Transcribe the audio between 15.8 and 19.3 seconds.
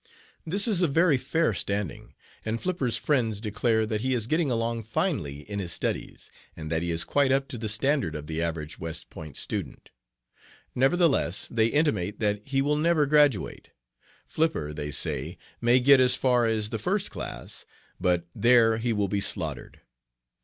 as far as the first class, but there he will be